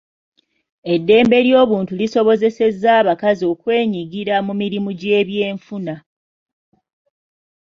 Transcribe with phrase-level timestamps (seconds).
[0.93, 5.95] Eddembe ly'obuntu lisobozesezza abakazi okwenyigira mu mirimu gy'ebyenfuna.